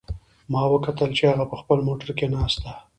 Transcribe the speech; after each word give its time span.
ما 0.51 0.61
وکتل 0.73 1.09
چې 1.17 1.23
هغه 1.31 1.45
په 1.51 1.55
خپل 1.61 1.77
موټر 1.87 2.09
کې 2.17 2.25
ناست 2.33 2.57
ده 2.63 2.73